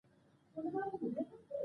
توري 0.53 0.69
په 0.73 0.73
مورفي 0.73 0.97
کې 0.99 1.05
یو 1.15 1.23
شی 1.29 1.37
دي. 1.47 1.55